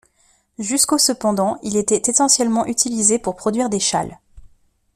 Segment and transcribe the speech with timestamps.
[0.57, 4.17] Jusqu'au cependant, il était essentiellement utilisé pour produire des châles.